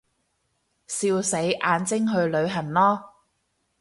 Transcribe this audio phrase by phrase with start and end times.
[0.87, 3.03] 笑死，眼睛去旅行囉